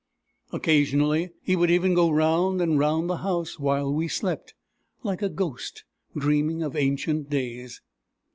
Occasionally 0.51 1.29
he 1.43 1.55
would 1.55 1.69
even 1.69 1.93
go 1.93 2.09
round 2.09 2.59
and 2.59 2.79
round 2.79 3.07
the 3.07 3.17
house 3.17 3.59
while 3.59 3.93
we 3.93 4.07
slept, 4.07 4.55
like 5.03 5.21
a 5.21 5.29
ghost 5.29 5.83
dreaming 6.17 6.63
of 6.63 6.75
ancient 6.75 7.29
days. 7.29 7.81